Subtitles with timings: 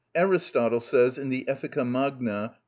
[0.15, 1.77] Aristotle says in the "Eth.
[1.77, 2.57] Magna," i.